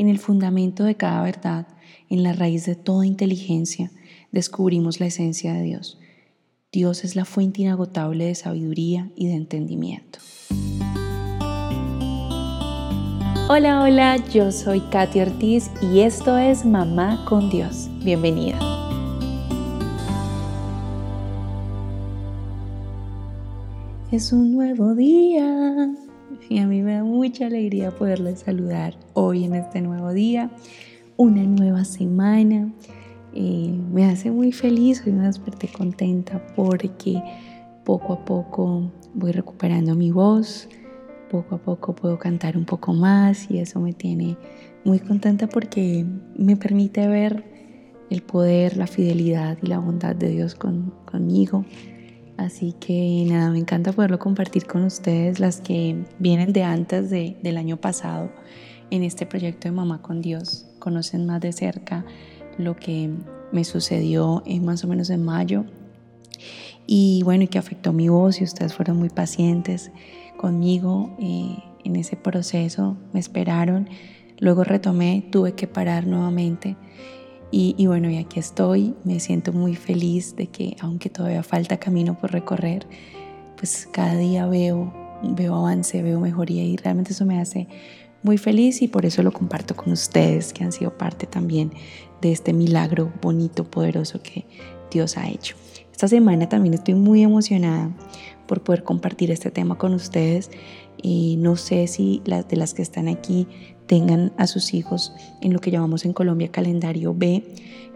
En 0.00 0.08
el 0.08 0.18
fundamento 0.18 0.84
de 0.84 0.94
cada 0.94 1.20
verdad, 1.20 1.66
en 2.08 2.22
la 2.22 2.32
raíz 2.32 2.64
de 2.64 2.74
toda 2.74 3.04
inteligencia, 3.04 3.90
descubrimos 4.32 4.98
la 4.98 5.04
esencia 5.04 5.52
de 5.52 5.62
Dios. 5.62 5.98
Dios 6.72 7.04
es 7.04 7.16
la 7.16 7.26
fuente 7.26 7.60
inagotable 7.60 8.24
de 8.24 8.34
sabiduría 8.34 9.10
y 9.14 9.26
de 9.26 9.34
entendimiento. 9.34 10.18
Hola, 13.50 13.82
hola, 13.82 14.16
yo 14.32 14.50
soy 14.52 14.80
Katy 14.90 15.20
Ortiz 15.20 15.70
y 15.92 16.00
esto 16.00 16.38
es 16.38 16.64
Mamá 16.64 17.22
con 17.28 17.50
Dios. 17.50 17.90
Bienvenida. 18.02 18.58
Es 24.10 24.32
un 24.32 24.52
nuevo 24.52 24.94
día 24.94 25.90
y 26.48 26.58
a 26.58 26.66
mí 26.66 26.82
me 26.82 26.94
da 26.94 27.04
mucha 27.04 27.46
alegría 27.46 27.90
poderles 27.90 28.40
saludar 28.40 28.94
hoy 29.14 29.44
en 29.44 29.54
este 29.54 29.80
nuevo 29.80 30.12
día, 30.12 30.50
una 31.16 31.42
nueva 31.42 31.84
semana. 31.84 32.72
Eh, 33.34 33.78
me 33.92 34.06
hace 34.06 34.30
muy 34.30 34.52
feliz, 34.52 35.02
hoy 35.06 35.12
me 35.12 35.26
desperté 35.26 35.68
contenta 35.68 36.44
porque 36.56 37.22
poco 37.84 38.14
a 38.14 38.24
poco 38.24 38.90
voy 39.14 39.32
recuperando 39.32 39.94
mi 39.94 40.10
voz, 40.10 40.68
poco 41.30 41.56
a 41.56 41.58
poco 41.58 41.94
puedo 41.94 42.18
cantar 42.18 42.56
un 42.56 42.64
poco 42.64 42.92
más 42.92 43.50
y 43.50 43.58
eso 43.58 43.80
me 43.80 43.92
tiene 43.92 44.36
muy 44.84 44.98
contenta 44.98 45.46
porque 45.46 46.04
me 46.36 46.56
permite 46.56 47.06
ver 47.06 47.44
el 48.10 48.22
poder, 48.22 48.76
la 48.76 48.88
fidelidad 48.88 49.58
y 49.62 49.68
la 49.68 49.78
bondad 49.78 50.16
de 50.16 50.30
Dios 50.30 50.56
conmigo 50.56 51.64
Así 52.40 52.72
que 52.72 53.26
nada, 53.28 53.50
me 53.50 53.58
encanta 53.58 53.92
poderlo 53.92 54.18
compartir 54.18 54.66
con 54.66 54.82
ustedes, 54.84 55.40
las 55.40 55.60
que 55.60 56.06
vienen 56.18 56.54
de 56.54 56.62
antes 56.62 57.10
del 57.10 57.56
año 57.58 57.76
pasado 57.76 58.30
en 58.90 59.02
este 59.02 59.26
proyecto 59.26 59.68
de 59.68 59.72
Mamá 59.72 60.00
con 60.00 60.22
Dios, 60.22 60.64
conocen 60.78 61.26
más 61.26 61.42
de 61.42 61.52
cerca 61.52 62.06
lo 62.56 62.76
que 62.76 63.10
me 63.52 63.62
sucedió 63.64 64.42
en 64.46 64.64
más 64.64 64.82
o 64.84 64.88
menos 64.88 65.10
en 65.10 65.22
mayo. 65.22 65.66
Y 66.86 67.20
bueno, 67.24 67.44
y 67.44 67.48
que 67.48 67.58
afectó 67.58 67.92
mi 67.92 68.08
voz 68.08 68.40
y 68.40 68.44
ustedes 68.44 68.72
fueron 68.72 68.96
muy 68.96 69.10
pacientes 69.10 69.92
conmigo 70.38 71.14
eh, 71.18 71.58
en 71.84 71.94
ese 71.94 72.16
proceso, 72.16 72.96
me 73.12 73.20
esperaron, 73.20 73.86
luego 74.38 74.64
retomé, 74.64 75.28
tuve 75.30 75.52
que 75.52 75.66
parar 75.66 76.06
nuevamente 76.06 76.78
y, 77.52 77.86
bueno, 77.86 78.08
y 78.08 78.16
aquí 78.16 78.38
estoy, 78.38 78.94
me 79.02 79.18
siento 79.18 79.52
muy 79.52 79.74
feliz 79.74 80.36
de 80.36 80.46
que 80.46 80.76
aunque 80.80 81.10
todavía 81.10 81.42
falta 81.42 81.78
camino 81.78 82.16
por 82.16 82.30
recorrer, 82.30 82.86
pues 83.56 83.88
cada 83.90 84.16
día 84.16 84.46
veo, 84.46 84.92
veo 85.22 85.56
avance, 85.56 86.00
veo 86.02 86.20
mejoría 86.20 86.62
y 86.62 86.76
realmente 86.76 87.12
eso 87.12 87.26
me 87.26 87.40
hace 87.40 87.66
muy 88.22 88.38
feliz 88.38 88.82
y 88.82 88.88
por 88.88 89.04
eso 89.04 89.22
lo 89.22 89.32
comparto 89.32 89.74
con 89.74 89.92
ustedes 89.92 90.52
que 90.52 90.62
han 90.62 90.72
sido 90.72 90.96
parte 90.96 91.26
también 91.26 91.72
de 92.20 92.30
este 92.30 92.52
milagro 92.52 93.12
bonito, 93.20 93.64
poderoso 93.64 94.22
que 94.22 94.46
Dios 94.90 95.16
ha 95.16 95.28
hecho. 95.28 95.56
Esta 95.90 96.06
semana 96.06 96.48
también 96.48 96.74
estoy 96.74 96.94
muy 96.94 97.22
emocionada 97.22 97.90
por 98.46 98.62
poder 98.62 98.84
compartir 98.84 99.30
este 99.30 99.50
tema 99.50 99.76
con 99.76 99.94
ustedes 99.94 100.50
y 101.02 101.36
no 101.38 101.56
sé 101.56 101.86
si 101.86 102.22
las 102.24 102.48
de 102.48 102.56
las 102.56 102.74
que 102.74 102.82
están 102.82 103.08
aquí 103.08 103.46
tengan 103.90 104.32
a 104.36 104.46
sus 104.46 104.72
hijos 104.72 105.12
en 105.40 105.52
lo 105.52 105.58
que 105.58 105.72
llamamos 105.72 106.04
en 106.04 106.12
Colombia 106.12 106.52
calendario 106.52 107.12
B, 107.12 107.42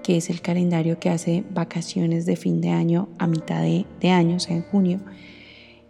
que 0.02 0.16
es 0.16 0.28
el 0.28 0.40
calendario 0.40 0.98
que 0.98 1.08
hace 1.08 1.44
vacaciones 1.54 2.26
de 2.26 2.34
fin 2.34 2.60
de 2.60 2.70
año 2.70 3.08
a 3.20 3.28
mitad 3.28 3.62
de, 3.62 4.10
año, 4.10 4.38
o 4.38 4.40
sea, 4.40 4.56
en 4.56 4.62
junio. 4.62 4.98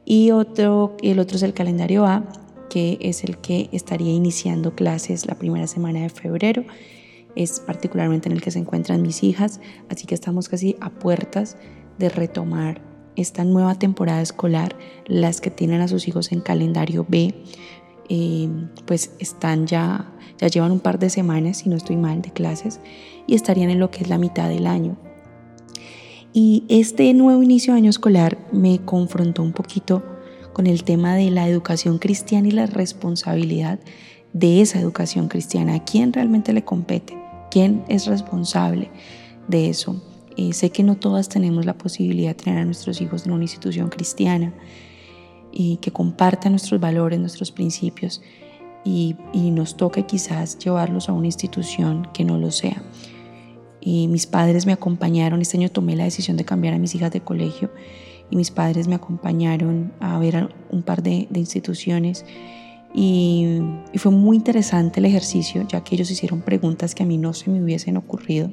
Y 0.04 0.30
otro, 0.30 0.94
el 1.02 1.20
otro 1.20 1.38
es 1.38 1.42
el 1.42 1.54
calendario 1.54 2.04
A, 2.04 2.22
que 2.68 2.98
es 3.00 3.24
el 3.24 3.38
que 3.38 3.70
estaría 3.72 4.12
iniciando 4.12 4.74
clases 4.74 5.24
la 5.24 5.36
primera 5.36 5.66
semana 5.66 6.02
de 6.02 6.10
febrero. 6.10 6.64
Es 7.34 7.60
particularmente 7.60 8.28
en 8.28 8.34
el 8.34 8.42
que 8.42 8.50
se 8.50 8.58
encuentran 8.58 9.00
mis 9.00 9.22
hijas, 9.22 9.58
así 9.88 10.04
que 10.04 10.14
estamos 10.14 10.50
casi 10.50 10.76
a 10.82 10.90
puertas 10.90 11.56
de 11.98 12.10
retomar 12.10 12.82
esta 13.16 13.42
nueva 13.42 13.76
temporada 13.76 14.20
escolar, 14.20 14.76
las 15.06 15.40
que 15.40 15.50
tienen 15.50 15.80
a 15.80 15.88
sus 15.88 16.08
hijos 16.08 16.30
en 16.30 16.42
calendario 16.42 17.06
B 17.08 17.32
pues 18.86 19.12
están 19.18 19.66
ya, 19.66 20.12
ya 20.38 20.48
llevan 20.48 20.72
un 20.72 20.80
par 20.80 20.98
de 20.98 21.10
semanas, 21.10 21.58
si 21.58 21.68
no 21.68 21.76
estoy 21.76 21.96
mal, 21.96 22.22
de 22.22 22.30
clases 22.30 22.80
y 23.26 23.34
estarían 23.34 23.70
en 23.70 23.78
lo 23.78 23.90
que 23.90 24.02
es 24.02 24.08
la 24.08 24.18
mitad 24.18 24.48
del 24.48 24.66
año. 24.66 24.96
Y 26.32 26.64
este 26.68 27.12
nuevo 27.14 27.42
inicio 27.42 27.72
de 27.72 27.78
año 27.78 27.90
escolar 27.90 28.38
me 28.52 28.80
confrontó 28.84 29.42
un 29.42 29.52
poquito 29.52 30.02
con 30.52 30.66
el 30.66 30.84
tema 30.84 31.14
de 31.14 31.30
la 31.30 31.48
educación 31.48 31.98
cristiana 31.98 32.48
y 32.48 32.52
la 32.52 32.66
responsabilidad 32.66 33.78
de 34.32 34.60
esa 34.60 34.80
educación 34.80 35.28
cristiana. 35.28 35.76
¿A 35.76 35.84
quién 35.84 36.12
realmente 36.12 36.52
le 36.52 36.64
compete? 36.64 37.16
¿Quién 37.50 37.84
es 37.88 38.06
responsable 38.06 38.90
de 39.48 39.68
eso? 39.68 40.02
Eh, 40.36 40.52
sé 40.52 40.70
que 40.70 40.82
no 40.82 40.96
todas 40.96 41.28
tenemos 41.28 41.64
la 41.66 41.78
posibilidad 41.78 42.30
de 42.30 42.42
tener 42.42 42.58
a 42.58 42.64
nuestros 42.64 43.00
hijos 43.00 43.26
en 43.26 43.32
una 43.32 43.44
institución 43.44 43.88
cristiana 43.88 44.52
y 45.54 45.76
que 45.76 45.92
compartan 45.92 46.52
nuestros 46.52 46.80
valores, 46.80 47.20
nuestros 47.20 47.52
principios 47.52 48.20
y, 48.84 49.16
nos 49.52 49.76
toca 49.76 50.02
quizás 50.02 50.58
llevarlos 50.58 51.08
a 51.08 51.12
una 51.12 51.26
institución 51.26 52.08
que 52.12 52.24
no 52.24 52.38
lo 52.38 52.50
sea. 52.50 52.82
Y 53.80 54.08
mis 54.08 54.26
padres 54.26 54.66
me 54.66 54.72
acompañaron, 54.72 55.40
este 55.40 55.56
año 55.56 55.70
tomé 55.70 55.94
la 55.94 56.04
decisión 56.04 56.36
de 56.36 56.44
cambiar 56.44 56.74
a 56.74 56.78
mis 56.78 56.94
hijas 56.94 57.12
de 57.12 57.20
colegio 57.20 57.70
y 58.30 58.36
mis 58.36 58.50
padres 58.50 58.88
me 58.88 58.96
acompañaron 58.96 59.92
a 60.00 60.18
ver 60.18 60.48
un 60.70 60.82
par 60.82 61.02
de, 61.02 61.28
instituciones 61.34 62.24
y, 62.92 63.60
y, 63.92 63.98
fue 63.98 64.10
muy 64.10 64.36
interesante 64.36 65.00
el 65.00 65.06
ejercicio 65.06 65.66
ya 65.68 65.84
que 65.84 65.94
ellos 65.94 66.10
hicieron 66.10 66.40
preguntas 66.40 66.94
que 66.94 67.04
a 67.04 67.06
mí 67.06 67.16
no 67.16 67.32
se 67.32 67.50
me 67.50 67.62
hubiesen 67.62 67.96
ocurrido. 67.96 68.50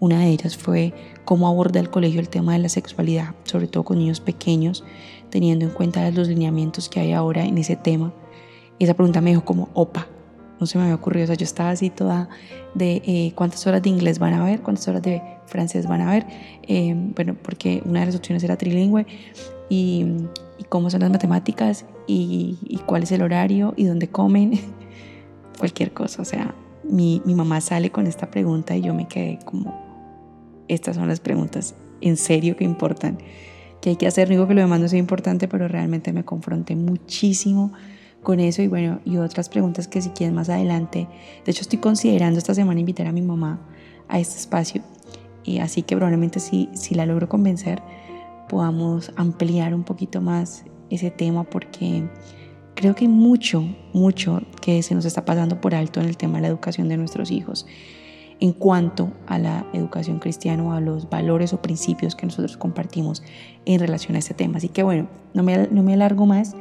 Una 0.00 0.20
de 0.20 0.28
ellas 0.28 0.56
fue 0.56 0.94
cómo 1.24 1.46
aborda 1.46 1.78
el 1.78 1.90
colegio 1.90 2.20
el 2.20 2.30
tema 2.30 2.54
de 2.54 2.58
la 2.58 2.68
sexualidad, 2.68 3.34
sobre 3.44 3.68
todo 3.68 3.84
con 3.84 3.98
niños 3.98 4.20
pequeños 4.20 4.82
teniendo 5.30 5.64
en 5.64 5.70
cuenta 5.70 6.10
los 6.10 6.28
lineamientos 6.28 6.88
que 6.88 7.00
hay 7.00 7.12
ahora 7.12 7.44
en 7.44 7.58
ese 7.58 7.76
tema. 7.76 8.12
Y 8.78 8.84
esa 8.84 8.94
pregunta 8.94 9.20
me 9.20 9.30
dijo 9.30 9.44
como, 9.44 9.68
opa, 9.74 10.06
no 10.60 10.66
se 10.66 10.76
me 10.76 10.84
había 10.84 10.94
ocurrido, 10.94 11.24
o 11.24 11.26
sea, 11.28 11.36
yo 11.36 11.44
estaba 11.44 11.70
así 11.70 11.88
toda 11.88 12.28
de 12.74 13.02
eh, 13.06 13.32
cuántas 13.34 13.66
horas 13.66 13.82
de 13.82 13.88
inglés 13.88 14.18
van 14.18 14.34
a 14.34 14.44
ver, 14.44 14.60
cuántas 14.60 14.86
horas 14.88 15.02
de 15.02 15.22
francés 15.46 15.86
van 15.86 16.02
a 16.02 16.10
ver, 16.10 16.26
eh, 16.68 16.94
bueno, 17.14 17.34
porque 17.42 17.82
una 17.86 18.00
de 18.00 18.06
las 18.06 18.14
opciones 18.14 18.44
era 18.44 18.56
trilingüe, 18.56 19.06
y, 19.68 20.06
cómo 20.68 20.90
son 20.90 21.00
las 21.00 21.10
matemáticas, 21.10 21.86
y, 22.06 22.58
y, 22.62 22.78
cuál 22.78 23.04
es 23.04 23.12
el 23.12 23.22
horario, 23.22 23.72
y 23.76 23.84
dónde 23.84 24.08
comen, 24.08 24.60
cualquier 25.58 25.92
cosa, 25.92 26.20
o 26.22 26.24
sea, 26.24 26.54
mi, 26.84 27.22
mi 27.24 27.34
mamá 27.34 27.60
sale 27.60 27.90
con 27.90 28.06
esta 28.06 28.30
pregunta 28.30 28.76
y 28.76 28.82
yo 28.82 28.94
me 28.94 29.08
quedé 29.08 29.38
como, 29.44 29.80
estas 30.68 30.96
son 30.96 31.08
las 31.08 31.20
preguntas 31.20 31.74
en 32.00 32.16
serio 32.16 32.56
que 32.56 32.64
importan 32.64 33.18
que 33.80 33.90
hay 33.90 33.96
que 33.96 34.06
hacer. 34.06 34.28
Digo 34.28 34.46
que 34.46 34.54
lo 34.54 34.60
demás 34.60 34.80
no 34.80 34.88
sea 34.88 34.98
importante, 34.98 35.48
pero 35.48 35.68
realmente 35.68 36.12
me 36.12 36.24
confronté 36.24 36.76
muchísimo 36.76 37.72
con 38.22 38.40
eso 38.40 38.62
y 38.62 38.68
bueno, 38.68 39.00
y 39.04 39.16
otras 39.16 39.48
preguntas 39.48 39.88
que 39.88 40.02
si 40.02 40.10
quieren 40.10 40.34
más 40.34 40.48
adelante. 40.48 41.08
De 41.44 41.52
hecho, 41.52 41.62
estoy 41.62 41.78
considerando 41.78 42.38
esta 42.38 42.54
semana 42.54 42.80
invitar 42.80 43.06
a 43.06 43.12
mi 43.12 43.22
mamá 43.22 43.60
a 44.08 44.18
este 44.18 44.36
espacio 44.36 44.82
y 45.44 45.58
así 45.58 45.82
que 45.82 45.96
probablemente 45.96 46.40
si, 46.40 46.68
si 46.74 46.94
la 46.94 47.06
logro 47.06 47.28
convencer 47.28 47.82
podamos 48.48 49.12
ampliar 49.16 49.74
un 49.74 49.84
poquito 49.84 50.20
más 50.20 50.64
ese 50.90 51.10
tema 51.10 51.44
porque 51.44 52.08
creo 52.74 52.94
que 52.94 53.04
hay 53.04 53.10
mucho, 53.10 53.64
mucho 53.92 54.42
que 54.60 54.82
se 54.82 54.94
nos 54.94 55.04
está 55.04 55.24
pasando 55.24 55.60
por 55.60 55.74
alto 55.74 56.00
en 56.00 56.06
el 56.06 56.16
tema 56.16 56.38
de 56.38 56.42
la 56.42 56.48
educación 56.48 56.88
de 56.88 56.96
nuestros 56.96 57.30
hijos 57.30 57.66
en 58.40 58.52
cuanto 58.52 59.12
a 59.26 59.38
la 59.38 59.66
educación 59.72 60.18
cristiana 60.18 60.64
o 60.64 60.72
a 60.72 60.80
los 60.80 61.08
valores 61.08 61.52
o 61.52 61.60
principios 61.60 62.14
que 62.14 62.26
nosotros 62.26 62.56
compartimos 62.56 63.22
en 63.66 63.78
relación 63.78 64.16
a 64.16 64.18
este 64.18 64.34
tema. 64.34 64.58
Así 64.58 64.68
que 64.68 64.82
bueno, 64.82 65.08
no 65.34 65.42
me, 65.42 65.68
no 65.68 65.82
me 65.82 65.94
alargo 65.94 66.26
más. 66.26 66.54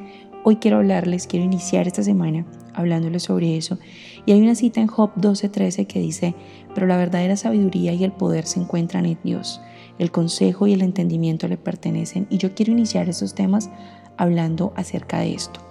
Hoy 0.43 0.57
quiero 0.57 0.77
hablarles, 0.77 1.27
quiero 1.27 1.45
iniciar 1.45 1.87
esta 1.87 2.03
semana 2.03 2.45
hablándoles 2.73 3.23
sobre 3.23 3.57
eso. 3.57 3.77
Y 4.25 4.31
hay 4.31 4.41
una 4.41 4.55
cita 4.55 4.81
en 4.81 4.87
Job 4.87 5.11
12:13 5.15 5.87
que 5.87 5.99
dice, 5.99 6.35
pero 6.73 6.87
la 6.87 6.97
verdadera 6.97 7.35
sabiduría 7.35 7.93
y 7.93 8.03
el 8.03 8.11
poder 8.11 8.45
se 8.45 8.59
encuentran 8.59 9.05
en 9.05 9.17
Dios. 9.23 9.61
El 9.97 10.11
consejo 10.11 10.67
y 10.67 10.73
el 10.73 10.81
entendimiento 10.81 11.47
le 11.47 11.57
pertenecen. 11.57 12.27
Y 12.29 12.37
yo 12.37 12.53
quiero 12.55 12.71
iniciar 12.71 13.09
estos 13.09 13.35
temas 13.35 13.69
hablando 14.17 14.73
acerca 14.75 15.19
de 15.19 15.33
esto. 15.33 15.68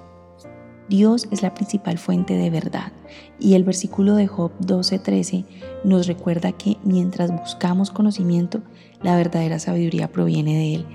Dios 0.88 1.29
es 1.31 1.43
la 1.43 1.55
principal 1.55 1.99
fuente 1.99 2.35
de 2.35 2.50
verdad. 2.50 2.93
Y 3.38 3.55
el 3.55 3.64
versículo 3.64 4.14
de 4.14 4.26
Job 4.26 4.52
12:13 4.61 5.44
nos 5.85 6.06
recuerda 6.06 6.52
que 6.52 6.76
mientras 6.82 7.31
buscamos 7.31 7.90
conocimiento, 7.90 8.61
la 9.02 9.17
verdadera 9.17 9.58
sabiduría 9.58 10.11
proviene 10.11 10.56
de 10.56 10.75
Él. 10.75 10.87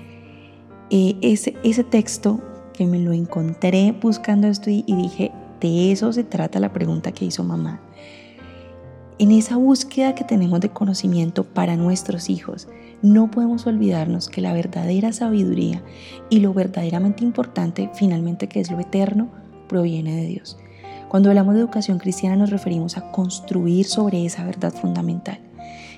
Eh, 0.90 1.16
ese, 1.22 1.84
texto 1.84 2.40
que 2.74 2.86
me 2.86 2.98
lo 2.98 3.12
encontré 3.12 3.94
buscando 4.00 4.48
esto 4.48 4.70
y, 4.70 4.84
y 4.86 4.94
dije, 4.94 5.32
de 5.60 5.92
eso 5.92 6.12
se 6.12 6.24
trata 6.24 6.60
la 6.60 6.72
pregunta 6.72 7.12
que 7.12 7.24
hizo 7.24 7.42
mamá. 7.42 7.80
En 9.18 9.30
esa 9.30 9.56
búsqueda 9.56 10.14
que 10.14 10.24
tenemos 10.24 10.60
de 10.60 10.70
conocimiento 10.70 11.44
para 11.44 11.76
nuestros 11.76 12.28
hijos, 12.28 12.68
no 13.00 13.30
podemos 13.30 13.66
olvidarnos 13.66 14.28
que 14.28 14.40
la 14.40 14.52
verdadera 14.52 15.12
sabiduría 15.12 15.82
y 16.30 16.40
lo 16.40 16.52
verdaderamente 16.52 17.22
importante, 17.22 17.90
finalmente 17.94 18.48
que 18.48 18.60
es 18.60 18.70
lo 18.70 18.80
eterno, 18.80 19.28
proviene 19.68 20.16
de 20.16 20.26
Dios. 20.26 20.56
Cuando 21.08 21.28
hablamos 21.28 21.54
de 21.54 21.60
educación 21.60 21.98
cristiana 21.98 22.36
nos 22.36 22.50
referimos 22.50 22.96
a 22.96 23.12
construir 23.12 23.86
sobre 23.86 24.24
esa 24.24 24.44
verdad 24.44 24.72
fundamental. 24.72 25.38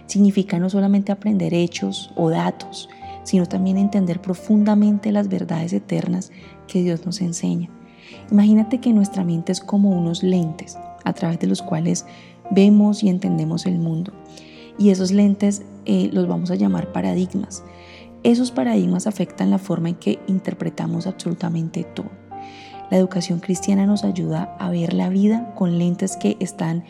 Significa 0.06 0.58
no 0.58 0.70
solamente 0.70 1.10
aprender 1.10 1.54
hechos 1.54 2.12
o 2.16 2.30
datos, 2.30 2.88
sino 3.24 3.46
también 3.46 3.76
entender 3.76 4.20
profundamente 4.20 5.10
las 5.10 5.28
verdades 5.28 5.72
eternas 5.72 6.30
que 6.68 6.82
Dios 6.82 7.04
nos 7.04 7.20
enseña. 7.20 7.70
Imagínate 8.30 8.78
que 8.78 8.92
nuestra 8.92 9.24
mente 9.24 9.52
es 9.52 9.60
como 9.60 9.90
unos 9.90 10.22
lentes 10.22 10.78
a 11.04 11.12
través 11.12 11.40
de 11.40 11.46
los 11.46 11.62
cuales 11.62 12.06
vemos 12.50 13.02
y 13.02 13.08
entendemos 13.08 13.66
el 13.66 13.78
mundo. 13.78 14.12
Y 14.78 14.90
esos 14.90 15.10
lentes 15.10 15.62
eh, 15.86 16.10
los 16.12 16.28
vamos 16.28 16.50
a 16.50 16.56
llamar 16.56 16.92
paradigmas. 16.92 17.64
Esos 18.22 18.50
paradigmas 18.50 19.06
afectan 19.06 19.50
la 19.50 19.58
forma 19.58 19.88
en 19.88 19.94
que 19.94 20.18
interpretamos 20.26 21.06
absolutamente 21.06 21.84
todo. 21.84 22.10
La 22.90 22.98
educación 22.98 23.40
cristiana 23.40 23.86
nos 23.86 24.04
ayuda 24.04 24.56
a 24.58 24.70
ver 24.70 24.92
la 24.92 25.08
vida 25.08 25.52
con 25.54 25.78
lentes 25.78 26.16
que 26.16 26.36
están 26.40 26.84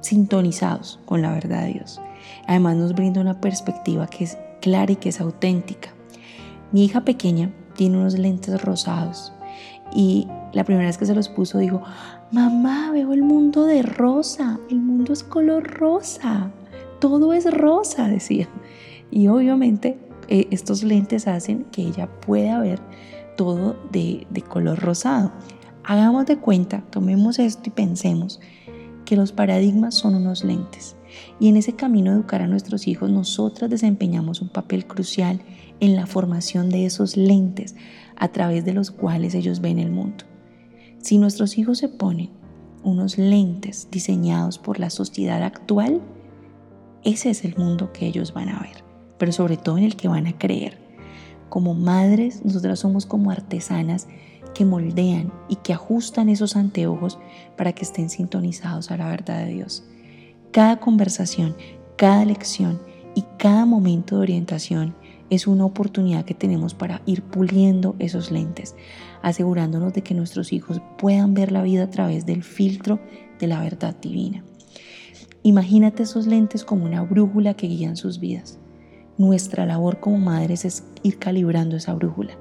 sintonizados 0.00 1.00
con 1.04 1.22
la 1.22 1.32
verdad 1.32 1.62
de 1.62 1.74
Dios. 1.74 2.00
Además 2.46 2.76
nos 2.76 2.94
brinda 2.94 3.20
una 3.20 3.40
perspectiva 3.40 4.06
que 4.06 4.24
es 4.24 4.38
clara 4.60 4.92
y 4.92 4.96
que 4.96 5.08
es 5.08 5.20
auténtica. 5.20 5.90
Mi 6.72 6.84
hija 6.84 7.04
pequeña 7.04 7.52
tiene 7.74 7.98
unos 7.98 8.18
lentes 8.18 8.62
rosados 8.62 9.32
y 9.94 10.28
la 10.52 10.64
primera 10.64 10.86
vez 10.86 10.98
que 10.98 11.06
se 11.06 11.14
los 11.14 11.28
puso 11.28 11.58
dijo, 11.58 11.82
mamá, 12.30 12.90
veo 12.92 13.12
el 13.12 13.22
mundo 13.22 13.64
de 13.64 13.82
rosa, 13.82 14.58
el 14.70 14.80
mundo 14.80 15.12
es 15.12 15.22
color 15.22 15.64
rosa, 15.64 16.50
todo 17.00 17.32
es 17.32 17.50
rosa, 17.52 18.08
decía. 18.08 18.48
Y 19.10 19.28
obviamente 19.28 19.98
eh, 20.28 20.46
estos 20.50 20.84
lentes 20.84 21.26
hacen 21.26 21.64
que 21.72 21.82
ella 21.82 22.08
pueda 22.20 22.60
ver 22.60 22.80
todo 23.40 23.74
de, 23.90 24.26
color 24.50 24.78
rosado. 24.80 25.32
Hagamos 25.82 26.26
de 26.26 26.36
cuenta, 26.36 26.84
tomemos 26.90 27.38
esto 27.38 27.62
y 27.64 27.70
pensemos 27.70 28.38
que 29.06 29.16
los 29.16 29.32
paradigmas 29.32 29.94
son 29.94 30.14
unos 30.14 30.44
lentes. 30.44 30.94
Y 31.40 31.48
en 31.48 31.56
ese 31.56 31.72
camino 31.72 32.10
de 32.10 32.18
educar 32.18 32.42
a 32.42 32.46
nuestros 32.46 32.86
hijos, 32.86 33.10
nosotras 33.10 33.70
desempeñamos 33.70 34.42
un 34.42 34.50
papel 34.50 34.86
crucial 34.86 35.40
en 35.80 35.96
la 35.96 36.06
formación 36.06 36.68
de 36.68 36.84
esos 36.84 37.16
lentes 37.16 37.76
a 38.14 38.28
través 38.28 38.66
de 38.66 38.74
los 38.74 38.90
cuales 38.90 39.34
ellos 39.34 39.62
ven 39.62 39.78
el 39.78 39.90
mundo. 39.90 40.26
Si 40.98 41.16
nuestros 41.16 41.56
hijos 41.56 41.78
se 41.78 41.88
ponen 41.88 42.28
unos 42.82 43.16
lentes 43.16 43.88
diseñados 43.90 44.58
por 44.58 44.78
la 44.78 44.90
sociedad 44.90 45.42
actual, 45.42 46.02
ese 47.04 47.30
es 47.30 47.46
el 47.46 47.56
mundo 47.56 47.90
que 47.94 48.06
ellos 48.06 48.34
van 48.34 48.50
a 48.50 48.60
ver, 48.60 48.84
pero 49.16 49.32
sobre 49.32 49.56
todo 49.56 49.78
en 49.78 49.84
el 49.84 49.96
que 49.96 50.08
van 50.08 50.26
a 50.26 50.36
creer. 50.36 50.89
Como 51.50 51.74
madres, 51.74 52.44
nosotras 52.44 52.78
somos 52.78 53.04
como 53.04 53.30
artesanas 53.30 54.06
que 54.54 54.64
moldean 54.64 55.32
y 55.48 55.56
que 55.56 55.72
ajustan 55.72 56.28
esos 56.28 56.56
anteojos 56.56 57.18
para 57.56 57.72
que 57.72 57.82
estén 57.82 58.08
sintonizados 58.08 58.90
a 58.90 58.96
la 58.96 59.08
verdad 59.08 59.44
de 59.44 59.52
Dios. 59.52 59.84
Cada 60.52 60.78
conversación, 60.78 61.56
cada 61.96 62.24
lección 62.24 62.80
y 63.14 63.24
cada 63.36 63.66
momento 63.66 64.16
de 64.16 64.22
orientación 64.22 64.94
es 65.28 65.46
una 65.46 65.64
oportunidad 65.64 66.24
que 66.24 66.34
tenemos 66.34 66.74
para 66.74 67.02
ir 67.04 67.22
puliendo 67.22 67.96
esos 67.98 68.30
lentes, 68.30 68.74
asegurándonos 69.22 69.92
de 69.92 70.02
que 70.02 70.14
nuestros 70.14 70.52
hijos 70.52 70.80
puedan 70.98 71.34
ver 71.34 71.52
la 71.52 71.62
vida 71.62 71.84
a 71.84 71.90
través 71.90 72.26
del 72.26 72.42
filtro 72.42 73.00
de 73.38 73.48
la 73.48 73.60
verdad 73.60 73.96
divina. 74.00 74.44
Imagínate 75.42 76.02
esos 76.04 76.26
lentes 76.26 76.64
como 76.64 76.84
una 76.84 77.02
brújula 77.02 77.54
que 77.54 77.66
guían 77.66 77.96
sus 77.96 78.20
vidas. 78.20 78.58
Nuestra 79.20 79.66
labor 79.66 80.00
como 80.00 80.16
madres 80.16 80.64
es 80.64 80.82
ir 81.02 81.18
calibrando 81.18 81.76
esa 81.76 81.92
brújula, 81.92 82.38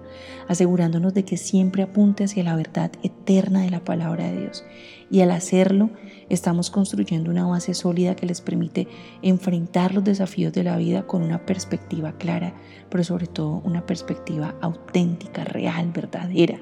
asegurándonos 0.48 1.14
de 1.14 1.26
que 1.26 1.36
siempre 1.36 1.84
apunte 1.84 2.24
hacia 2.24 2.42
la 2.42 2.56
verdad 2.56 2.90
eterna 3.04 3.64
de 3.64 3.70
la 3.70 3.84
palabra 3.84 4.32
de 4.32 4.40
Dios. 4.40 4.64
Y 5.12 5.20
al 5.20 5.32
hacerlo, 5.32 5.90
estamos 6.30 6.70
construyendo 6.70 7.32
una 7.32 7.46
base 7.46 7.74
sólida 7.74 8.16
que 8.16 8.28
les 8.28 8.40
permite 8.40 8.88
enfrentar 9.22 9.94
los 9.94 10.06
desafíos 10.06 10.54
de 10.54 10.64
la 10.64 10.78
vida 10.78 11.06
con 11.06 11.22
una 11.22 11.46
perspectiva 11.46 12.14
clara, 12.14 12.54
pero 12.90 13.04
sobre 13.04 13.28
todo 13.28 13.62
una 13.66 13.86
perspectiva 13.86 14.56
auténtica, 14.62 15.44
real, 15.44 15.92
verdadera. 15.92 16.62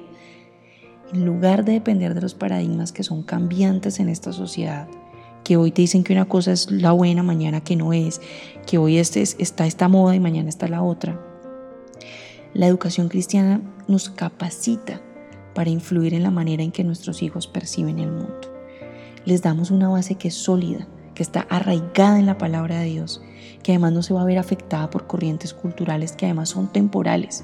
En 1.12 1.26
lugar 1.26 1.64
de 1.64 1.74
depender 1.74 2.14
de 2.14 2.22
los 2.22 2.34
paradigmas 2.34 2.90
que 2.90 3.04
son 3.04 3.22
cambiantes 3.22 4.00
en 4.00 4.08
esta 4.08 4.32
sociedad, 4.32 4.88
que 5.48 5.56
hoy 5.56 5.70
te 5.70 5.80
dicen 5.80 6.04
que 6.04 6.12
una 6.12 6.26
cosa 6.26 6.52
es 6.52 6.70
la 6.70 6.92
buena, 6.92 7.22
mañana 7.22 7.62
que 7.62 7.74
no 7.74 7.94
es, 7.94 8.20
que 8.66 8.76
hoy 8.76 8.98
este 8.98 9.22
está 9.22 9.66
esta 9.66 9.88
moda 9.88 10.14
y 10.14 10.20
mañana 10.20 10.50
está 10.50 10.68
la 10.68 10.82
otra. 10.82 11.18
La 12.52 12.66
educación 12.66 13.08
cristiana 13.08 13.62
nos 13.86 14.10
capacita 14.10 15.00
para 15.54 15.70
influir 15.70 16.12
en 16.12 16.22
la 16.22 16.30
manera 16.30 16.62
en 16.62 16.70
que 16.70 16.84
nuestros 16.84 17.22
hijos 17.22 17.46
perciben 17.46 17.98
el 17.98 18.12
mundo. 18.12 18.42
Les 19.24 19.40
damos 19.40 19.70
una 19.70 19.88
base 19.88 20.16
que 20.16 20.28
es 20.28 20.34
sólida, 20.34 20.86
que 21.14 21.22
está 21.22 21.46
arraigada 21.48 22.18
en 22.18 22.26
la 22.26 22.36
palabra 22.36 22.80
de 22.80 22.90
Dios, 22.90 23.22
que 23.62 23.72
además 23.72 23.94
no 23.94 24.02
se 24.02 24.12
va 24.12 24.20
a 24.20 24.26
ver 24.26 24.36
afectada 24.36 24.90
por 24.90 25.06
corrientes 25.06 25.54
culturales 25.54 26.12
que 26.12 26.26
además 26.26 26.50
son 26.50 26.70
temporales. 26.70 27.42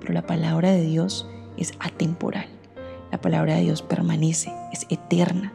Pero 0.00 0.14
la 0.14 0.26
palabra 0.26 0.70
de 0.70 0.80
Dios 0.80 1.28
es 1.58 1.74
atemporal. 1.78 2.46
La 3.12 3.20
palabra 3.20 3.56
de 3.56 3.64
Dios 3.64 3.82
permanece, 3.82 4.50
es 4.72 4.86
eterna 4.88 5.52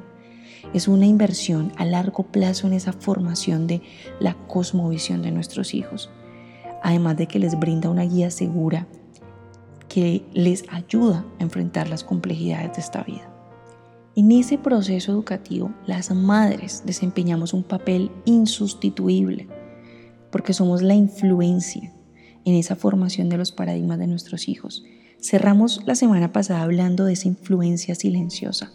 es 0.73 0.87
una 0.87 1.05
inversión 1.05 1.71
a 1.77 1.85
largo 1.85 2.23
plazo 2.23 2.67
en 2.67 2.73
esa 2.73 2.93
formación 2.93 3.67
de 3.67 3.81
la 4.19 4.33
cosmovisión 4.33 5.21
de 5.21 5.31
nuestros 5.31 5.73
hijos, 5.73 6.09
además 6.83 7.17
de 7.17 7.27
que 7.27 7.39
les 7.39 7.57
brinda 7.59 7.89
una 7.89 8.03
guía 8.03 8.31
segura 8.31 8.87
que 9.87 10.23
les 10.33 10.63
ayuda 10.69 11.25
a 11.39 11.43
enfrentar 11.43 11.89
las 11.89 12.03
complejidades 12.03 12.73
de 12.73 12.81
esta 12.81 13.03
vida. 13.03 13.27
En 14.15 14.31
ese 14.31 14.57
proceso 14.57 15.11
educativo, 15.11 15.73
las 15.87 16.11
madres 16.11 16.83
desempeñamos 16.85 17.53
un 17.53 17.63
papel 17.63 18.11
insustituible 18.25 19.47
porque 20.31 20.53
somos 20.53 20.81
la 20.81 20.93
influencia 20.93 21.91
en 22.45 22.55
esa 22.55 22.75
formación 22.75 23.29
de 23.29 23.37
los 23.37 23.51
paradigmas 23.51 23.97
de 23.97 24.07
nuestros 24.07 24.47
hijos. 24.47 24.83
Cerramos 25.21 25.81
la 25.85 25.95
semana 25.95 26.31
pasada 26.31 26.61
hablando 26.61 27.05
de 27.05 27.13
esa 27.13 27.27
influencia 27.27 27.95
silenciosa 27.95 28.71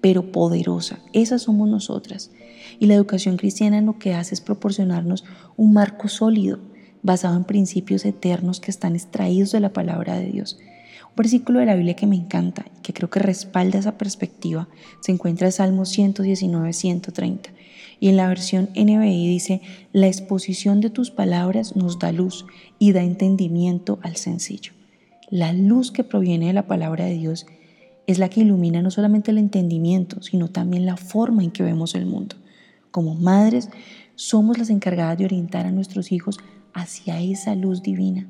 pero 0.00 0.32
poderosa. 0.32 1.00
Esas 1.12 1.42
somos 1.42 1.68
nosotras. 1.68 2.30
Y 2.78 2.86
la 2.86 2.94
educación 2.94 3.36
cristiana 3.36 3.80
lo 3.80 3.98
que 3.98 4.14
hace 4.14 4.34
es 4.34 4.40
proporcionarnos 4.40 5.24
un 5.56 5.72
marco 5.72 6.08
sólido, 6.08 6.58
basado 7.02 7.36
en 7.36 7.44
principios 7.44 8.04
eternos 8.04 8.60
que 8.60 8.70
están 8.70 8.94
extraídos 8.94 9.52
de 9.52 9.60
la 9.60 9.72
palabra 9.72 10.18
de 10.18 10.26
Dios. 10.26 10.58
Un 11.10 11.16
versículo 11.16 11.60
de 11.60 11.66
la 11.66 11.74
Biblia 11.74 11.96
que 11.96 12.06
me 12.06 12.16
encanta 12.16 12.66
y 12.78 12.82
que 12.82 12.92
creo 12.92 13.10
que 13.10 13.20
respalda 13.20 13.78
esa 13.78 13.98
perspectiva 13.98 14.68
se 15.00 15.12
encuentra 15.12 15.48
en 15.48 15.52
Salmo 15.52 15.84
119, 15.84 16.72
130. 16.72 17.50
Y 18.00 18.08
en 18.08 18.16
la 18.16 18.28
versión 18.28 18.70
NBI 18.76 19.26
dice, 19.26 19.60
la 19.92 20.06
exposición 20.06 20.80
de 20.80 20.90
tus 20.90 21.10
palabras 21.10 21.74
nos 21.74 21.98
da 21.98 22.12
luz 22.12 22.46
y 22.78 22.92
da 22.92 23.02
entendimiento 23.02 23.98
al 24.02 24.16
sencillo. 24.16 24.72
La 25.30 25.52
luz 25.52 25.90
que 25.90 26.04
proviene 26.04 26.46
de 26.46 26.52
la 26.52 26.66
palabra 26.66 27.04
de 27.04 27.14
Dios 27.14 27.46
es 28.08 28.18
la 28.18 28.30
que 28.30 28.40
ilumina 28.40 28.80
no 28.80 28.90
solamente 28.90 29.30
el 29.30 29.38
entendimiento, 29.38 30.22
sino 30.22 30.48
también 30.48 30.86
la 30.86 30.96
forma 30.96 31.44
en 31.44 31.50
que 31.50 31.62
vemos 31.62 31.94
el 31.94 32.06
mundo. 32.06 32.36
Como 32.90 33.14
madres, 33.14 33.68
somos 34.14 34.56
las 34.56 34.70
encargadas 34.70 35.18
de 35.18 35.26
orientar 35.26 35.66
a 35.66 35.72
nuestros 35.72 36.10
hijos 36.10 36.38
hacia 36.72 37.20
esa 37.20 37.54
luz 37.54 37.82
divina, 37.82 38.26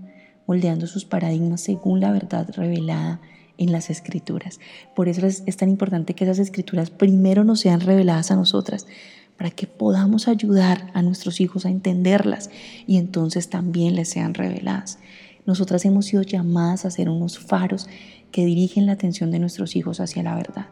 moldeando 0.48 0.88
sus 0.88 1.04
paradigmas 1.04 1.60
según 1.60 2.00
la 2.00 2.10
verdad 2.10 2.50
revelada 2.56 3.20
en 3.56 3.70
las 3.70 3.88
escrituras. 3.88 4.58
Por 4.96 5.08
eso 5.08 5.24
es, 5.24 5.56
tan 5.56 5.68
importante 5.68 6.14
que 6.14 6.24
esas 6.24 6.40
escrituras 6.40 6.90
primero 6.90 7.44
nos 7.44 7.60
sean 7.60 7.80
reveladas 7.80 8.32
a 8.32 8.36
nosotras, 8.36 8.88
para 9.36 9.50
que 9.52 9.68
podamos 9.68 10.26
ayudar 10.26 10.90
a 10.94 11.02
nuestros 11.02 11.40
hijos 11.40 11.64
a 11.64 11.70
entenderlas 11.70 12.50
y 12.88 12.96
entonces 12.96 13.48
también 13.48 13.94
les 13.94 14.08
sean 14.08 14.34
reveladas. 14.34 14.98
Nosotras 15.48 15.86
hemos 15.86 16.04
sido 16.04 16.20
llamadas 16.20 16.84
a 16.84 16.90
ser 16.90 17.08
unos 17.08 17.38
faros 17.38 17.88
que 18.30 18.44
dirigen 18.44 18.84
la 18.84 18.92
atención 18.92 19.30
de 19.30 19.38
nuestros 19.38 19.76
hijos 19.76 19.98
hacia 19.98 20.22
la 20.22 20.34
verdad, 20.34 20.66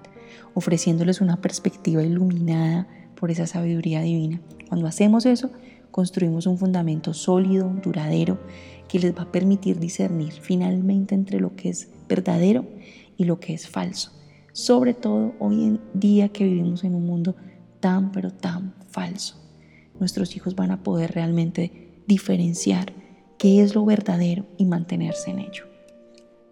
ofreciéndoles 0.53 1.23
una 1.23 1.41
perspectiva 1.41 2.03
iluminada 2.03 2.87
por 3.19 3.31
esa 3.31 3.47
sabiduría 3.47 4.03
divina. 4.03 4.43
Cuando 4.69 4.87
hacemos 4.87 5.25
eso, 5.25 5.51
construimos 5.91 6.47
un 6.47 6.59
fundamento 6.59 7.15
sólido, 7.15 7.75
duradero, 7.83 8.39
que 8.87 8.99
les 8.99 9.17
va 9.17 9.23
a 9.23 9.33
permitir 9.33 9.79
discernir 9.81 10.35
finalmente 10.35 11.15
entre 11.15 11.41
lo 11.41 11.57
que 11.57 11.71
es 11.71 11.89
verdadero 12.07 12.67
y 13.17 13.25
lo 13.25 13.41
que 13.41 13.55
es 13.55 13.67
falso. 13.67 14.13
Sobre 14.53 14.93
todo 14.93 15.33
hoy 15.39 15.65
en 15.65 15.81
día 15.95 16.29
que 16.29 16.45
vivimos 16.45 16.85
en 16.85 16.95
un 16.95 17.07
mundo 17.07 17.35
tan 17.81 18.13
pero 18.13 18.31
tan 18.31 18.75
falso. 18.91 19.43
Nuestros 19.99 20.37
hijos 20.37 20.55
van 20.55 20.71
a 20.71 20.83
poder 20.83 21.13
realmente 21.13 22.03
diferenciar 22.07 22.93
qué 23.39 23.63
es 23.63 23.75
lo 23.75 23.85
verdadero 23.85 24.47
y 24.57 24.65
mantenerse 24.65 25.31
en 25.31 25.41
ello. 25.41 25.65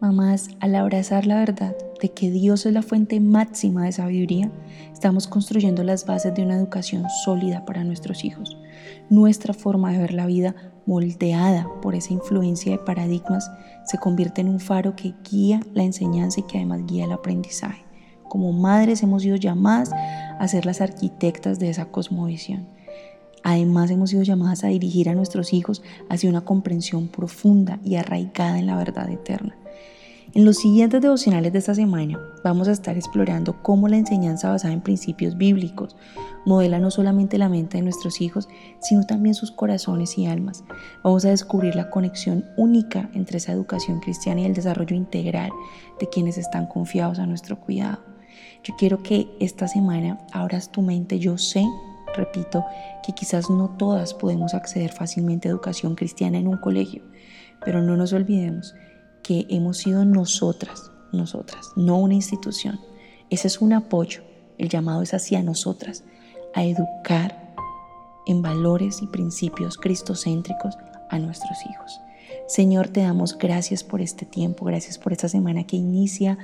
Mamás, 0.01 0.49
al 0.61 0.75
abrazar 0.75 1.25
la 1.27 1.37
verdad 1.37 1.75
de 2.03 2.11
que 2.11 2.31
Dios 2.31 2.67
es 2.67 2.75
la 2.75 2.83
fuente 2.83 3.21
máxima 3.21 3.85
de 3.85 3.93
sabiduría, 3.93 4.51
estamos 4.93 5.27
construyendo 5.27 5.83
las 5.83 6.05
bases 6.05 6.35
de 6.35 6.43
una 6.43 6.57
educación 6.57 7.05
sólida 7.25 7.65
para 7.65 7.85
nuestros 7.85 8.23
hijos. 8.25 8.59
Nuestra 9.09 9.55
forma 9.55 9.93
de 9.93 9.99
ver 9.99 10.13
la 10.13 10.27
vida, 10.27 10.55
moldeada 10.85 11.67
por 11.81 11.95
esa 11.95 12.13
influencia 12.13 12.73
de 12.73 12.79
paradigmas, 12.79 13.51
se 13.87 13.97
convierte 13.97 14.43
en 14.43 14.49
un 14.49 14.61
faro 14.61 14.95
que 14.95 15.15
guía 15.31 15.61
la 15.73 15.85
enseñanza 15.85 16.41
y 16.41 16.43
que 16.43 16.59
además 16.59 16.83
guía 16.87 17.07
el 17.07 17.13
aprendizaje. 17.13 17.85
Como 18.29 18.53
madres 18.53 19.03
hemos 19.03 19.23
sido 19.23 19.37
llamadas 19.37 19.91
a 19.93 20.49
ser 20.49 20.67
las 20.67 20.83
arquitectas 20.83 21.59
de 21.59 21.71
esa 21.71 21.87
cosmovisión. 21.87 22.69
Además 23.45 23.91
hemos 23.91 24.11
sido 24.11 24.25
llamadas 24.25 24.65
a 24.65 24.69
dirigir 24.69 25.09
a 25.09 25.15
nuestros 25.15 25.53
hijos 25.53 25.83
hacia 26.09 26.31
una 26.31 26.45
comprensión 26.45 27.09
profunda 27.09 27.79
y 27.85 27.95
arraigada 27.95 28.59
en 28.59 28.67
la 28.67 28.77
verdad 28.77 29.09
eterna. 29.09 29.55
En 30.33 30.45
los 30.45 30.57
siguientes 30.57 31.01
devocionales 31.01 31.53
de 31.53 31.61
esta 31.61 31.77
semana 31.77 32.19
vamos 32.43 32.67
a 32.67 32.73
estar 32.73 32.97
explorando 32.97 33.63
cómo 33.63 33.87
la 33.87 33.99
enseñanza 33.99 34.51
basada 34.51 34.75
en 34.75 34.81
principios 34.81 35.37
bíblicos 35.37 35.95
modela 36.45 36.79
no 36.79 36.91
solamente 36.91 37.39
la 37.39 37.49
mente 37.49 37.79
de 37.79 37.83
nuestros 37.83 38.21
hijos, 38.21 38.49
sino 38.81 39.05
también 39.05 39.35
sus 39.35 39.51
corazones 39.51 40.19
y 40.19 40.27
almas. 40.27 40.65
Vamos 41.03 41.25
a 41.25 41.31
descubrir 41.31 41.75
la 41.75 41.91
conexión 41.91 42.45
única 42.57 43.11
entre 43.15 43.39
esa 43.39 43.53
educación 43.53 44.01
cristiana 44.01 44.41
y 44.41 44.45
el 44.45 44.55
desarrollo 44.55 44.97
integral 44.97 45.51
de 46.01 46.09
quienes 46.09 46.39
están 46.39 46.67
confiados 46.67 47.19
a 47.19 47.27
nuestro 47.27 47.61
cuidado. 47.61 48.03
Yo 48.63 48.75
quiero 48.77 49.03
que 49.03 49.29
esta 49.41 49.69
semana 49.69 50.19
abras 50.33 50.71
tu 50.73 50.83
mente. 50.83 51.19
Yo 51.19 51.39
sé, 51.39 51.65
repito, 52.15 52.65
que 53.05 53.13
quizás 53.13 53.51
no 53.51 53.77
todas 53.77 54.15
podemos 54.15 54.55
acceder 54.55 54.93
fácilmente 54.93 55.49
a 55.49 55.51
educación 55.51 55.95
cristiana 55.95 56.39
en 56.39 56.49
un 56.49 56.57
colegio, 56.57 57.03
pero 57.65 57.83
no 57.83 57.97
nos 57.97 58.13
olvidemos 58.13 58.75
que 59.23 59.47
hemos 59.49 59.79
sido 59.79 60.05
nosotras, 60.05 60.91
nosotras, 61.13 61.71
no 61.77 61.99
una 61.99 62.15
institución. 62.15 62.81
Ese 63.31 63.49
es 63.49 63.61
un 63.61 63.73
apoyo. 63.73 64.23
El 64.59 64.69
llamado 64.69 65.03
es 65.03 65.15
hacia 65.15 65.43
nosotras, 65.43 66.05
a 66.55 66.63
educar 66.63 67.55
en 68.27 68.43
valores 68.43 69.03
y 69.03 69.07
principios 69.07 69.77
cristocéntricos 69.77 70.77
a 71.11 71.19
nuestros 71.19 71.59
hijos. 71.69 72.01
Señor, 72.47 72.89
te 72.89 73.01
damos 73.01 73.39
gracias 73.39 73.83
por 73.83 74.03
este 74.03 74.27
tiempo, 74.27 74.67
gracias 74.67 74.99
por 74.99 75.13
esta 75.13 75.29
semana 75.29 75.65
que 75.65 75.77
inicia. 75.77 76.37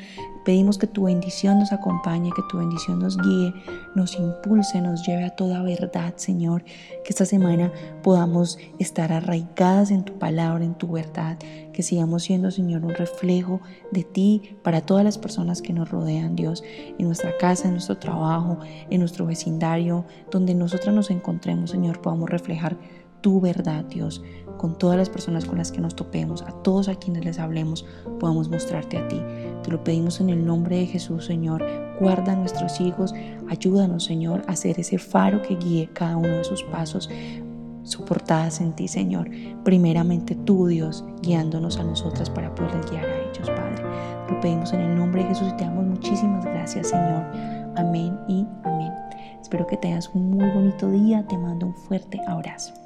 Pedimos 0.44 0.78
que 0.78 0.86
tu 0.86 1.04
bendición 1.04 1.58
nos 1.58 1.72
acompañe, 1.72 2.30
que 2.34 2.42
tu 2.50 2.58
bendición 2.58 2.98
nos 2.98 3.18
guíe, 3.18 3.52
nos 3.94 4.18
impulse, 4.18 4.80
nos 4.80 5.06
lleve 5.06 5.24
a 5.24 5.36
toda 5.36 5.62
verdad, 5.62 6.14
Señor. 6.16 6.64
Que 6.64 7.10
esta 7.10 7.26
semana 7.26 7.70
podamos 8.02 8.58
estar 8.78 9.12
arraigadas 9.12 9.90
en 9.90 10.04
tu 10.04 10.18
palabra, 10.18 10.64
en 10.64 10.74
tu 10.74 10.92
verdad. 10.92 11.38
Que 11.72 11.82
sigamos 11.82 12.22
siendo, 12.22 12.50
Señor, 12.50 12.84
un 12.84 12.94
reflejo 12.94 13.60
de 13.90 14.04
ti 14.04 14.56
para 14.62 14.80
todas 14.80 15.04
las 15.04 15.18
personas 15.18 15.60
que 15.60 15.72
nos 15.72 15.90
rodean, 15.90 16.34
Dios, 16.34 16.64
en 16.98 17.06
nuestra 17.06 17.36
casa, 17.36 17.68
en 17.68 17.72
nuestro 17.74 17.98
trabajo, 17.98 18.58
en 18.88 19.00
nuestro 19.00 19.26
vecindario, 19.26 20.06
donde 20.30 20.54
nosotras 20.54 20.94
nos 20.94 21.10
encontremos, 21.10 21.70
Señor, 21.70 22.00
podamos 22.00 22.30
reflejar 22.30 22.76
tu 23.20 23.40
verdad, 23.40 23.84
Dios, 23.84 24.22
con 24.60 24.76
todas 24.76 24.98
las 24.98 25.08
personas 25.08 25.46
con 25.46 25.56
las 25.56 25.72
que 25.72 25.80
nos 25.80 25.96
topemos, 25.96 26.42
a 26.42 26.52
todos 26.62 26.88
a 26.88 26.94
quienes 26.94 27.24
les 27.24 27.38
hablemos, 27.38 27.86
podamos 28.18 28.50
mostrarte 28.50 28.98
a 28.98 29.08
ti. 29.08 29.18
Te 29.62 29.70
lo 29.70 29.82
pedimos 29.82 30.20
en 30.20 30.28
el 30.28 30.44
nombre 30.44 30.76
de 30.76 30.86
Jesús, 30.86 31.24
Señor. 31.24 31.64
Guarda 31.98 32.34
a 32.34 32.36
nuestros 32.36 32.78
hijos, 32.78 33.14
ayúdanos, 33.48 34.04
Señor, 34.04 34.42
a 34.48 34.56
ser 34.56 34.78
ese 34.78 34.98
faro 34.98 35.40
que 35.40 35.56
guíe 35.56 35.88
cada 35.94 36.18
uno 36.18 36.28
de 36.28 36.44
sus 36.44 36.62
pasos, 36.64 37.08
soportadas 37.84 38.60
en 38.60 38.74
ti, 38.74 38.86
Señor. 38.86 39.30
Primeramente 39.64 40.34
tú, 40.34 40.66
Dios, 40.66 41.06
guiándonos 41.22 41.78
a 41.78 41.84
nosotras 41.84 42.28
para 42.28 42.54
poderles 42.54 42.90
guiar 42.90 43.06
a 43.06 43.30
ellos, 43.30 43.48
Padre. 43.48 43.82
Te 44.26 44.34
lo 44.34 44.40
pedimos 44.40 44.74
en 44.74 44.80
el 44.82 44.94
nombre 44.94 45.22
de 45.22 45.28
Jesús 45.30 45.48
y 45.54 45.56
te 45.56 45.64
damos 45.64 45.86
muchísimas 45.86 46.44
gracias, 46.44 46.88
Señor. 46.88 47.24
Amén 47.76 48.14
y 48.28 48.46
amén. 48.64 48.92
Espero 49.40 49.66
que 49.66 49.78
tengas 49.78 50.10
un 50.10 50.32
muy 50.32 50.50
bonito 50.50 50.90
día. 50.90 51.26
Te 51.26 51.38
mando 51.38 51.68
un 51.68 51.74
fuerte 51.74 52.20
abrazo. 52.28 52.79